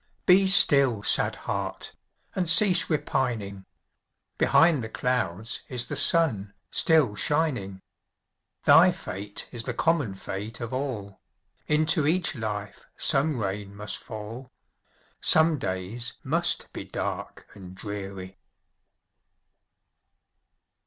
[0.25, 1.95] Be still, sad heart!
[2.33, 3.65] and cease repining;
[4.39, 7.83] Behind the clouds is the sun still shining;
[8.65, 11.21] Thy fate is the common fate of all,
[11.67, 14.49] Into each life some rain must fall,
[15.21, 18.39] Some days must be dark and dreary.